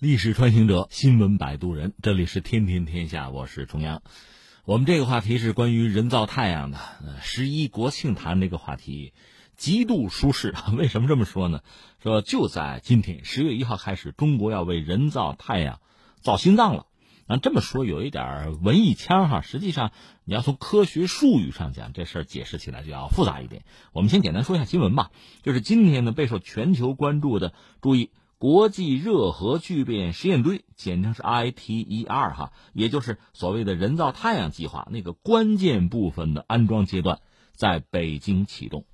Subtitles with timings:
[0.00, 4.00] 历史穿行者，新闻摆渡人，这里是天天天下，我是重阳。
[4.64, 6.78] 我们这个话题是关于人造太阳的。
[7.20, 9.12] 十一国庆谈这个话题
[9.58, 11.60] 极度舒适， 为什么这么说呢？
[12.02, 15.80] 说就在今天，十月一号开始，中国要为人造太阳
[16.22, 16.86] 造心脏了。
[17.26, 19.92] 那这么说有一点文艺腔哈，实际上
[20.24, 23.64] 你要从科学术语上讲，这事儿解释起来就要复杂一点。
[23.92, 25.10] 我们先简单说一下新闻吧，
[25.42, 28.08] 就是今天呢备受全球关注的，注意。
[28.40, 37.20] 国际热核聚变实验堆，简称是 ITER 哈，也就是所谓的人造太阳计划那个关键部分的安装阶段，
[37.52, 38.86] 在北京启动。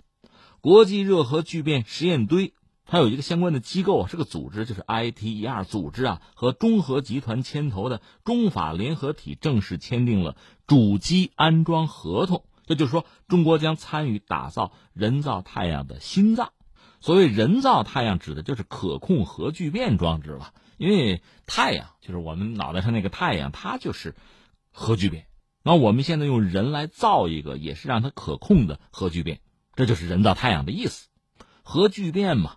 [0.60, 2.54] 国际热核聚变实验堆，
[2.86, 12.42] 它有一个相关的机构啊是个组织，就是 ITER 组织啊，和中核集团牵头的中法联合体正式签订了主机安装合同。
[12.66, 16.50] 这就是说，中国将参与打造人造太阳的心脏。
[17.00, 20.52] 所谓人造太阳，指的就是可控核聚变装置了。
[20.78, 24.14] 因为太阳就是我们脑袋上那个太阳，它就是
[24.70, 25.26] 核聚变。
[25.62, 29.40] 那我们现在用人来造一个，也是让它可控的核聚变，
[29.74, 31.08] 这就是人造太阳的意思。
[31.62, 32.56] 核聚变嘛，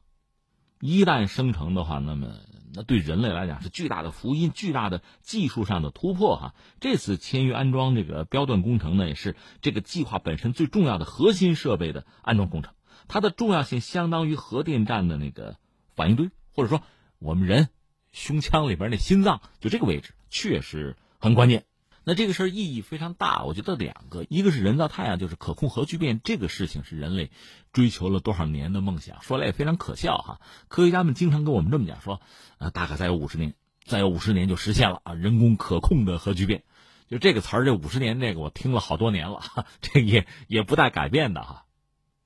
[0.79, 2.27] 一旦生成的话，那么
[2.73, 6.53] 那对人类来讲是巨大的福音，巨大的技术上的突破哈。
[6.79, 12.73] 这次签约安装这个标段工程呢，也是这个计划本身最重要的核心设备的安装工程。
[13.09, 15.57] 它的重要性相当于核电站的那个
[15.95, 16.81] 反应堆，或者说
[17.17, 17.67] 我们人
[18.13, 21.65] 胸腔里边那心脏，就这个位置确实很关键。
[22.05, 27.29] 那这个事儿意义非常大，我觉得两个，一个是人造太阳，就是可控核聚变这个事情是人类
[27.73, 30.41] 追求了多少年的梦想，说来也非常可笑哈。
[30.69, 32.21] 科学家们经常跟我们这么讲说，
[32.57, 33.53] 呃，大概再有五十年，
[33.85, 36.63] 再有五十年就实现了啊，人工可控的核聚变。
[37.09, 39.41] 就这个词儿，这五十年这个我听了好多年了，
[39.81, 41.65] 这也也不带改变的哈。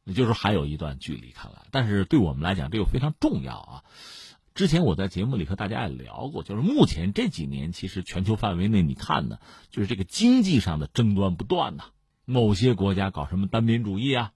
[0.03, 3.83] 也就是说还有一段距离，看来，但是对我们来讲，这个非常重要啊。
[4.53, 9.39] 之前我在节目里和大家也聊过，就是目前这几年，其实全球范围内，你看呢，
[9.71, 11.85] 就是这个经济上的争端不断呐。
[12.25, 14.33] 某些国家搞什么单边主义啊，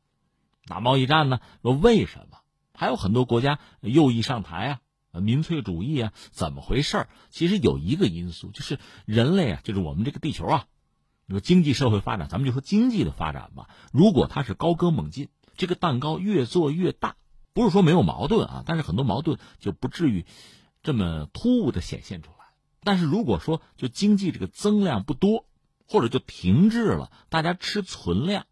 [0.66, 1.40] 打贸易战呢？
[1.62, 2.40] 说为什么？
[2.74, 4.80] 还有很多国家右翼上台
[5.12, 7.10] 啊，民粹主义啊，怎么回事儿？
[7.30, 10.66] 其实有一个因素，就是人类啊，就是我们这个地球啊，
[11.28, 13.70] 你说经济社会发展，咱们就说经济的发展吧。
[13.92, 15.30] 如果它是高歌猛进。
[15.58, 17.16] 这个蛋糕越做越大，
[17.54, 20.26] 不是说没有矛盾啊，但是很多矛盾就不至于
[20.84, 22.38] 这么突兀的显现出来。
[22.82, 25.46] 但是如果说就经济这个增量不多，
[25.88, 28.46] 或者就停滞了，大家吃存量，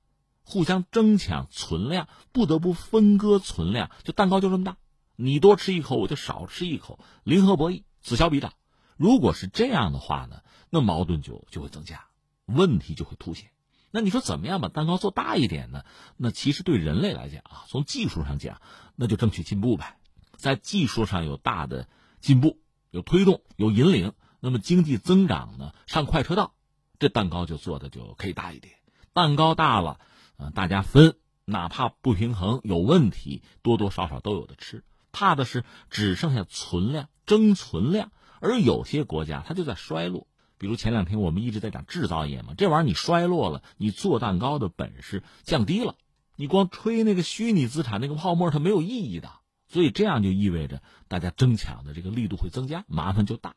[0.43, 4.77] 互相争抢存量，不得不分割存量，就蛋糕就这么大，
[5.16, 8.53] 你多吃一口，我就少吃一口，零和博弈，此消彼长。
[8.97, 12.05] 如果是这样的话呢，那矛盾就就会增加，
[12.45, 13.49] 问题就会凸显。
[13.95, 15.85] 那你说怎么样把蛋糕做大一点呢？
[16.17, 18.59] 那其实对人类来讲啊，从技术上讲，
[18.97, 19.95] 那就争取进步呗，
[20.35, 21.88] 在技术上有大的
[22.19, 22.59] 进步，
[22.91, 24.11] 有推动，有引领，
[24.41, 26.55] 那么经济增长呢上快车道，
[27.00, 28.75] 这蛋糕就做的就可以大一点。
[29.13, 30.01] 蛋糕大了，
[30.35, 34.84] 呃，大家分，哪怕不平衡有问题，多多少少都有的吃。
[35.13, 38.11] 怕的是只剩下存量，争存量，
[38.41, 40.28] 而有些国家它就在衰落。
[40.65, 45.93] 比如前两天我们一直在讲制造业嘛，这玩意儿你衰落了，你做蛋糕的本事降低了，
[46.37, 49.29] 你光吹那个虚拟资产那个泡沫它没有意义的，
[49.67, 53.53] 所以这样就意味着大家争抢的这个力度会增加，麻烦就大。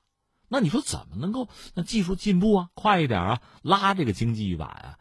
[0.48, 4.98] 那你说怎么能够那技术进步啊，快一点啊，拉这个经济一把呀？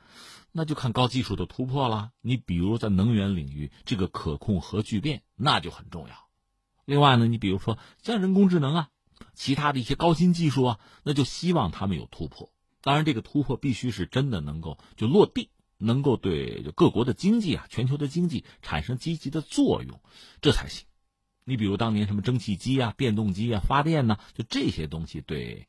[0.53, 2.12] 那就看高技术的突破了。
[2.22, 6.16] 你比如在能源领域，这个可控核聚变那就很重要。
[6.85, 8.88] 另外呢，你比如说像人工智能啊。
[9.33, 12.51] 其他的一些高新技术啊，那就希望他们有突破。
[12.81, 20.00] 当然，这个突破必须是真的能够就落地，能够对各国的经济啊、全球的经济产生积极的作用，
[20.41, 20.85] 这才行。
[21.44, 25.67] 你比如当年什么蒸汽机啊、电动机啊、发电呢，就这些东西对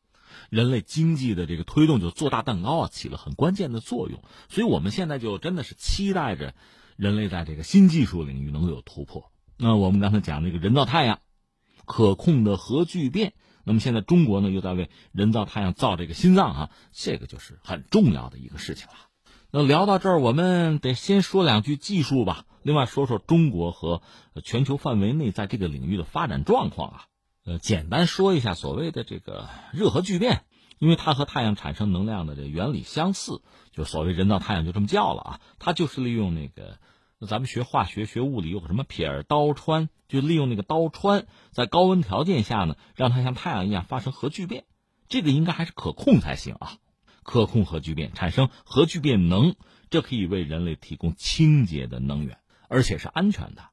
[0.51, 4.23] 人类经济的这个推动，就做大蛋糕啊，起了很关键的作用。
[4.49, 6.55] 所以我们现在就真的是期待着
[6.97, 9.33] 人类在这个新技术领域能够有突破。
[9.57, 11.21] 那我们刚才讲那个人造太阳。
[11.89, 13.33] 可控的核聚变，
[13.65, 18.93] 那么现在中国呢又在为人造太阳造这个心脏啊，这个就是很重要的一个事情了。
[19.51, 24.03] 那聊到这儿，我们得先说两句技术吧，另外说说中国和
[24.45, 27.05] 全球范围内在这个领域的发展状况啊。
[27.47, 30.45] 呃，简单说一下所谓的这个热核聚变，
[30.79, 33.41] 因为它和太阳产生能量的这原理相似，
[33.73, 36.79] 就所谓人造太阳就这么叫了啊，它就是利用那个。
[37.19, 44.65] 那咱们学化学、学物理有个什么撇儿刀穿，就利用那个刀穿，在高温条件下呢，让它像太阳一样发生核聚变，
[45.09, 46.75] 这个应该还是可控才行啊。
[47.25, 49.55] 可控核聚变产生核聚变能，
[49.91, 52.39] 这可以为人类提供清洁的能源，
[52.69, 53.65] 而且是安全的。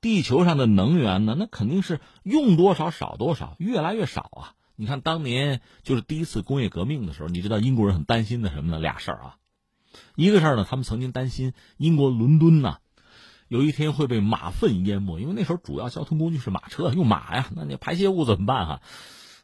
[0.00, 4.54] 地球上的能源呢，那肯定是用多少少多少，越来越少啊。
[4.76, 8.78] 你看当年就是第一次工业革命的时候，你知道英国人很担心的什么呢？
[8.78, 9.36] 俩事儿啊，
[10.14, 12.78] 一个事儿呢，他们曾经担心英国伦敦呢。
[13.48, 18.80] 有一天会被马粪淹没，因为那时候主要交通工具是马车，用马呀，那你排泄物怎么办哈？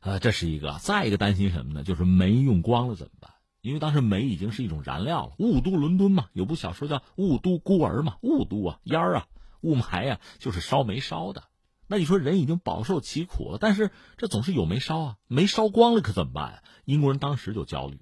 [0.01, 0.79] 呃，这是一个。
[0.81, 1.85] 再一个担心什么呢？
[1.85, 3.33] 就是煤用光了怎么办？
[3.61, 5.33] 因为当时煤已经是一种燃料了。
[5.39, 9.27] 雾都伦敦嘛，有部小说叫《雾都孤儿》嘛，雾都啊，烟儿啊，
[9.61, 11.43] 雾霾啊，就是烧煤烧的。
[11.87, 16.63] 那你说人已经饱受其苦了，但是这总是有煤烧啊，煤烧光了可怎么办？
[16.87, 18.01] 英国人当时就焦虑。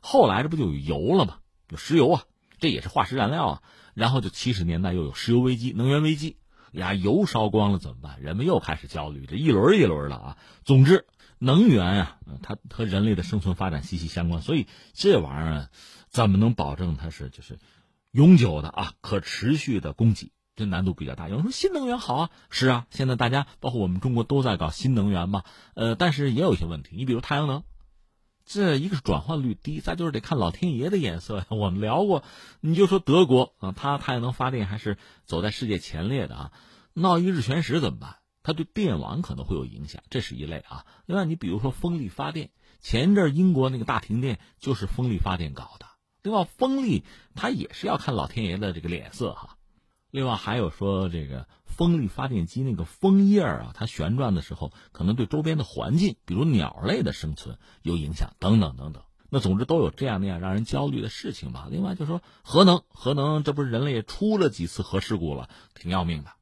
[0.00, 1.38] 后来这不就有油了吗？
[1.70, 2.24] 有石油啊，
[2.58, 3.62] 这也是化石燃料啊。
[3.94, 6.36] 然后就七十年代又有石油危机、能源危机，
[6.72, 8.20] 呀，油烧光了怎么办？
[8.20, 10.38] 人们又开始焦虑，这一轮一轮的啊。
[10.64, 11.06] 总之，
[11.38, 15.68] 能源啊，它和人类的生存发展息息相关，所以这玩意儿
[16.08, 17.58] 怎么能保证它是就是
[18.10, 20.32] 永久的啊、可持续的供给？
[20.56, 21.28] 这难度比较大。
[21.28, 25.42] 有人说新能源好啊，是啊，现在大家包括我们中国都在搞新能源嘛，
[25.74, 27.64] 呃，但是也有一些问题，你比如太阳能。
[28.52, 31.46] 这一个是转换率低，再就是得看老天爷的眼色呀。
[31.54, 32.24] 我们聊过，
[32.60, 36.52] 你就说德国啊，它太阳能发电还是走在世界前列的啊。
[36.92, 38.16] 闹一日全食怎么办？
[38.42, 40.84] 它对电网可能会有影响，这是一类啊。
[41.06, 42.50] 另外，你比如说风力发电，
[42.80, 45.86] 前一阵英国那个大停电就是风力发电搞的。
[46.24, 47.04] 另外，风力
[47.36, 49.58] 它也是要看老天爷的这个脸色哈。
[50.10, 51.46] 另外还有说这个
[51.80, 59.02] 风力发电机那个风叶啊，它旋转的时候可能对周边的环境，比如鸟类的生存有影响，等等等等。
[59.30, 61.68] 那总之都有这样那样让人焦虑的事情吧。
[61.70, 66.32] 另外就是说核能，核能这不是人类出了几次核事故了，挺要命的。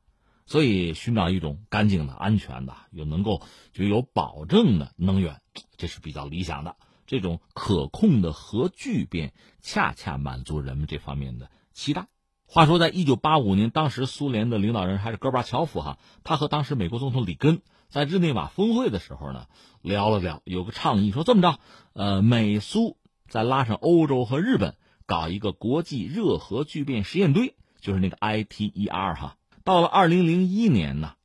[0.45, 3.41] 所以寻找一种干净的、安全的、又能够
[3.73, 5.41] 就有保证的能源，
[5.77, 6.75] 这是比较理想的。
[7.07, 12.09] 这种可控的核聚变，恰恰满足人们这方面的期待。
[12.51, 17.61] 话说，在一九八五年，当时苏联的领导人还是戈巴乔夫哈，他和当时美国总统里根
[17.91, 19.49] 在日内瓦峰会的时候呢，
[19.83, 21.59] 聊了聊，有个倡议说这么着，
[21.93, 22.97] 呃，美苏
[23.29, 29.37] 再拉上欧洲和日本，搞一个国际热核聚变实验堆，就是那个 ITER 哈。
[29.63, 31.17] 到了二零零一年呢，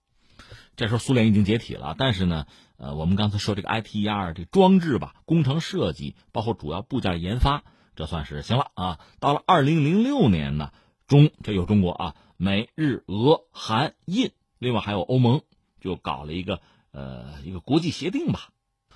[0.75, 7.63] 这时候苏联已经解体了，但是呢，呃，我们刚才说这个 ITER 这装置吧，工程设计包括主要部件研发，
[7.95, 8.99] 这算是行了啊。
[9.21, 10.73] 到了二零零六年呢。
[11.13, 15.42] 中这有中国啊，美日俄韩印，另外还有欧盟，
[15.80, 16.60] 就搞了一个
[16.92, 18.50] 呃一个国际协定吧。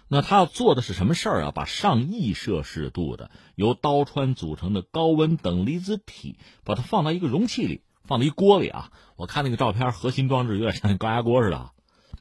[0.08, 1.52] 那他要做的是什么事儿啊？
[1.52, 8.92] 把上亿摄氏度的由刀川组成的高温等离子体，把它放到一个容器里，放到一锅里啊。
[9.16, 11.70] 我看那个照片，核心装置有点像高压锅似的。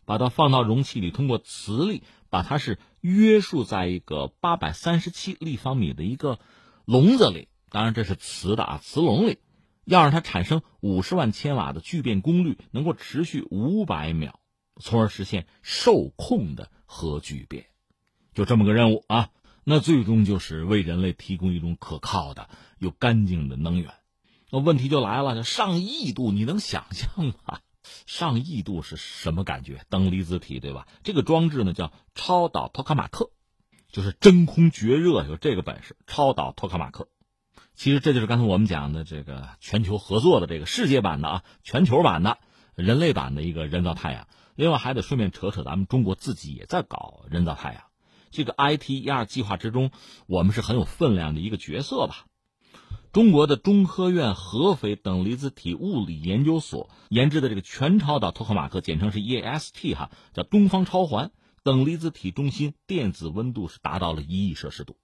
[0.04, 6.38] 把它放到容器里，通过磁力把它是约束在一个八百三十七立方米的一个
[6.84, 9.38] 笼子里，当然这是磁的啊，磁笼里。
[9.86, 14.40] 要让它产生五十万千瓦的聚变功率，能够持续五百秒，
[14.80, 17.66] 从而实现受控的核聚变，
[18.34, 19.30] 就这么个任务啊！
[19.64, 23.92] 那最终就是为人类提供一种可靠的又干净的能源。
[24.50, 27.60] 那问题就来了，上亿度，你能想象吗？
[28.06, 29.84] 上亿度是什么感觉？
[29.88, 30.88] 等离子体，对吧？
[31.04, 33.30] 这个装置呢叫超导托卡马克，
[33.90, 35.96] 就是真空绝热，有这个本事。
[36.06, 37.08] 超导托卡马克。
[37.76, 42.38] 其实这就是刚才我们讲的这个全球合作的这个世界版的啊，全球版的
[42.74, 44.26] 人类版的一个人造太阳。
[44.54, 47.82] 另外还得顺便扯扯，咱们中国自己也在搞人造太阳。
[48.30, 49.90] 这个 ITER 计划之中，
[50.26, 52.24] 我们是很有分量的一个角色吧。
[53.12, 61.30] 中国的中科院合肥等离子体物理研究所研制的这个全超导托克马克，简称是 EST 哈，叫东方超环
[61.62, 64.96] 等离子体中心电子温度是达到了一亿摄氏度。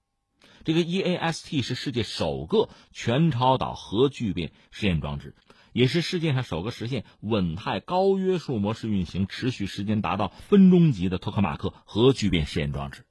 [0.65, 5.35] 这个 EAST 是世界首个全超导核聚变实验装置，
[5.73, 13.05] 也是世界上首个实现稳态高约束模式运行、持续时间达到分钟级的托克马克核聚变实验装置。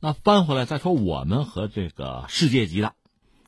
[0.00, 2.94] 那翻回来再说，我们和这个世界级的，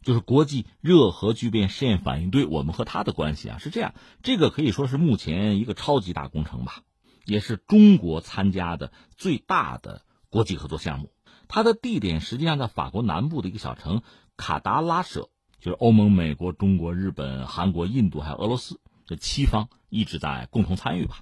[0.03, 3.95] 就是国际热核聚变试验反应堆，我们和它的关系啊是这样。
[4.23, 6.83] 这个可以说是目前一个超级大工程吧，
[7.25, 11.11] 也是中国参加的最大的国际合作项目。
[11.49, 14.03] 它的地点实际上在法国南部的一个小城
[14.37, 21.21] 卡达拉舍，就是欧盟、美国、中国、日本、韩国、印度还有俄罗斯这七方一直在共同参与吧。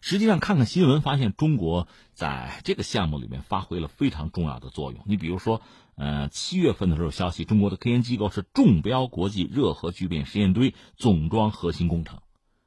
[0.00, 5.02] 实际上，看看新闻发现，中国在这个项目里面发挥了非常重要的作用。
[5.06, 5.62] 你比如说，
[5.96, 12.20] 呃，七月份的时候消息，中国的科研机构是中标国际热核聚变实验堆总装核心工程。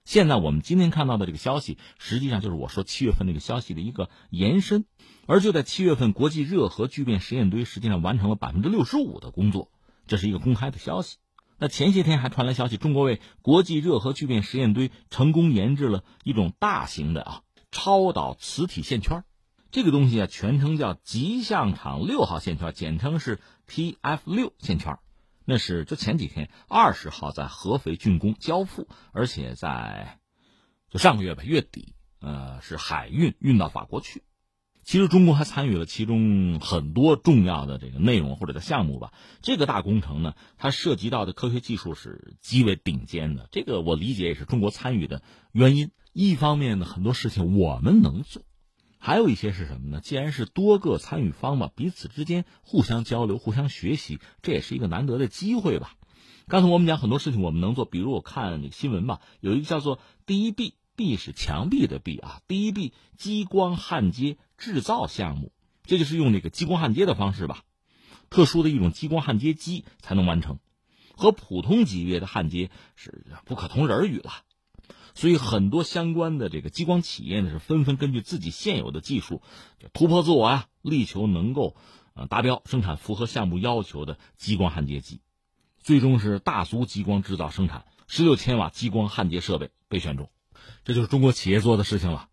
[0.08, 4.86] 现在我们今天看到的这个消息，实际上就是我说七月份那个消息的一个延伸。
[5.26, 9.70] 而就在七月份，国际热核聚变实验堆实际上完成了百分之六十五的工作，
[10.08, 11.18] 这是一个公开的消息。
[11.60, 19.26] 那前些天还传来消息，中国为国际热核聚变实验堆成功研制了一种大型的啊超导磁体线圈，
[19.72, 25.00] 这个东西啊，全称叫极象场六号线圈，简称是 TF 六线圈。
[25.50, 30.20] 那是就前几天二十号在合肥竣工交付，而且在
[30.90, 34.24] 就上个月吧月底，呃，是海运运到法国去。
[34.84, 39.14] 其实中国还参与了其中很多重要的这个内容或者的项目吧。
[39.42, 43.48] 这个大工程呢，它涉及到的科学技术是极为顶尖的。
[43.52, 45.24] 这个我理解也是中国参与的
[45.54, 45.92] 原因。
[46.12, 48.44] 一方面呢，很多事情我们能做；
[49.00, 50.02] 还有一些是什么呢？
[50.02, 55.94] 既然是多个参与方嘛，彼此之间互相交流、互相学习，这也是一个难得的机会吧。
[56.48, 60.76] 刚才我们讲很多事情我们能做，比如我看新闻吧，有一个叫做“第一壁”。
[60.98, 65.52] 壁是墙壁的壁啊，第一壁激光焊接制造项目，
[65.84, 67.62] 这就是用那个激光焊接的方式吧，
[68.32, 70.58] 特殊的一种激光焊接机才能完成，
[71.16, 74.32] 和普通级别的焊接是不可同日而语了。
[75.18, 79.42] 所以很多相关的这个激光企业呢，是纷纷根据自己现有的技术
[79.80, 81.76] 就突破自我啊，力求能够
[82.14, 85.22] 呃达标生产符合项目要求的激光焊接机，
[85.80, 90.30] 最终是大族激光制造生产十六千瓦激光焊接设备被选中。
[90.84, 92.30] 这就是中国企业做的事情了。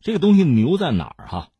[0.00, 1.50] 这个东西牛在哪儿哈？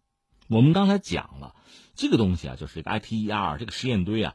[0.49, 1.55] 我们刚才讲了，
[1.95, 4.35] 这个东西啊，就是这个 ITER 这个实验堆啊，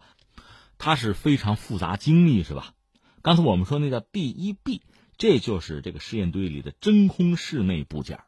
[0.78, 2.74] 它是非常复杂精密，是吧？
[3.22, 4.82] 刚才我们说那叫第一臂，
[5.18, 8.20] 这就是这个实验堆里的真空室内部件，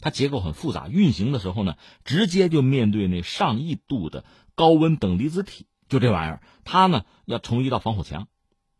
[0.00, 4.24] 它结构很复杂，运行的时候呢，直接就面对那上亿度的
[4.54, 8.28] 高温等离子体，就这玩意儿，它呢要成为一道防火墙，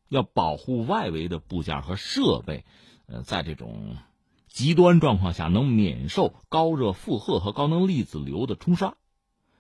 [0.09, 2.65] 要保护外围的部件和设备。
[3.07, 3.97] 呃，在这种
[4.49, 8.97] 极端状况下，能免受高热负荷和高能粒子流的冲刷。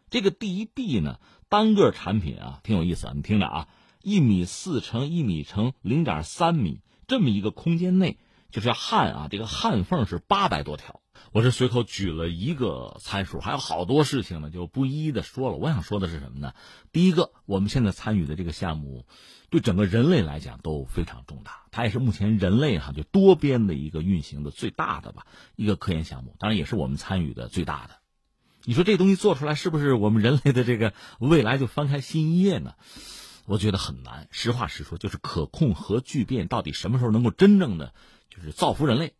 [0.09, 1.19] 这个第一臂呢，
[1.49, 3.11] 单个产品啊，挺有意思。
[3.15, 3.69] 你听着啊，
[4.03, 6.81] 一米四乘一米乘零点三米
[7.12, 8.16] 这么一个空间内，
[8.50, 11.02] 就是焊啊，这个焊缝是八百多条。
[11.33, 15.57] 我是随口举了一个参数，还有好多事情呢，就不一一的说了。
[15.57, 16.54] 我想说的是什么呢？
[16.90, 19.04] 第一个，我们现在参与的这个项目，
[19.50, 21.64] 对整个人类来讲都非常重大。
[21.71, 27.97] 它也是目前人类哈就多边的一个运行的最大的吧一个科研项目，当然也是我们参与的最大的。
[28.64, 32.73] 你说这东西做出来，是不是我们人类的这个未来就翻开新一页呢？
[33.47, 34.29] 我觉得很难。
[34.31, 37.95] 实话实说，就是可控核聚变到底什么时候能够真正的
[38.31, 39.15] 就是造福人类，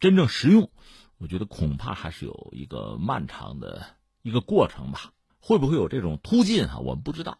[0.00, 0.70] 真正实用？
[1.18, 3.86] 我觉得恐怕还是有一个漫长的
[4.22, 6.78] 一个过程吧，会不会有这种突进啊？
[6.78, 7.38] 我们不知道。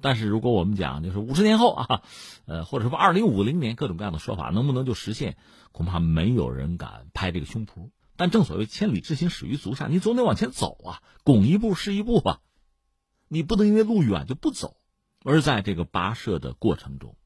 [0.00, 2.02] 但是如果我们讲就是五十年后啊，
[2.44, 5.38] 呃，或者说二零五零年各种各样的说法，能不能就实现？
[5.72, 7.90] 恐怕没有人敢拍这个胸脯。
[8.16, 12.40] 但正所谓千里之行始于足下，你总得往前走啊，拱一步是一步啊，
[13.28, 14.76] 你不能因为路远就不走。
[15.26, 17.16] 而在这个跋涉的过程中，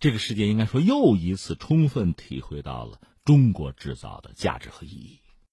[0.00, 2.98] 这个世界应该说又一次充分体会到了。
[3.26, 5.20] 中国制造的价值和意义。